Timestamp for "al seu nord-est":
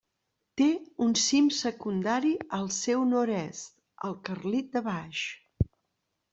2.59-3.73